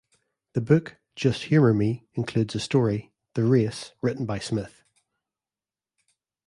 The 0.53 0.61
book 0.61 0.97
"Just 1.15 1.43
Humor 1.43 1.75
Me" 1.75 2.07
includes 2.15 2.55
a 2.55 2.59
story, 2.59 3.13
"The 3.35 3.43
Race", 3.43 3.91
written 4.01 4.25
by 4.25 4.39
Smith. 4.39 4.81